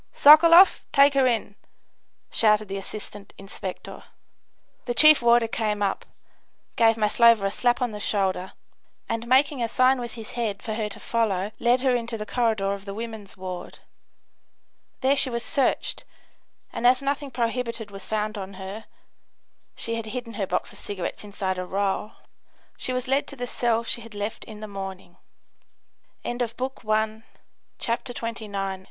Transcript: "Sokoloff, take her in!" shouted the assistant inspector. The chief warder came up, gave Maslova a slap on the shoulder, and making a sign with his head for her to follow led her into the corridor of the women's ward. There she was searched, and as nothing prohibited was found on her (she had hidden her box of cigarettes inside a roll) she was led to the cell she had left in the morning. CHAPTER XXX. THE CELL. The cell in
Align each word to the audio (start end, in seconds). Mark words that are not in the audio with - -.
"Sokoloff, 0.15 0.81
take 0.91 1.13
her 1.13 1.27
in!" 1.27 1.53
shouted 2.31 2.69
the 2.69 2.77
assistant 2.77 3.35
inspector. 3.37 4.01
The 4.85 4.95
chief 4.95 5.21
warder 5.21 5.47
came 5.47 5.83
up, 5.83 6.07
gave 6.75 6.97
Maslova 6.97 7.45
a 7.45 7.51
slap 7.51 7.83
on 7.83 7.91
the 7.91 7.99
shoulder, 7.99 8.53
and 9.07 9.27
making 9.27 9.61
a 9.61 9.67
sign 9.67 9.99
with 9.99 10.13
his 10.15 10.31
head 10.31 10.63
for 10.63 10.73
her 10.73 10.89
to 10.89 10.99
follow 10.99 11.51
led 11.59 11.81
her 11.81 11.95
into 11.95 12.17
the 12.17 12.25
corridor 12.25 12.73
of 12.73 12.85
the 12.85 12.95
women's 12.95 13.37
ward. 13.37 13.77
There 15.01 15.15
she 15.15 15.29
was 15.29 15.45
searched, 15.45 16.03
and 16.73 16.87
as 16.87 17.03
nothing 17.03 17.29
prohibited 17.29 17.91
was 17.91 18.07
found 18.07 18.39
on 18.39 18.55
her 18.55 18.85
(she 19.75 19.97
had 19.97 20.07
hidden 20.07 20.33
her 20.33 20.47
box 20.47 20.73
of 20.73 20.79
cigarettes 20.79 21.23
inside 21.23 21.59
a 21.59 21.63
roll) 21.63 22.13
she 22.75 22.91
was 22.91 23.07
led 23.07 23.27
to 23.27 23.35
the 23.35 23.45
cell 23.45 23.83
she 23.83 24.01
had 24.01 24.15
left 24.15 24.45
in 24.45 24.61
the 24.61 24.67
morning. 24.67 25.17
CHAPTER 26.23 26.45
XXX. 26.55 27.21
THE 27.21 27.85
CELL. 27.85 28.33
The 28.33 28.39
cell 28.39 28.71
in 28.71 28.79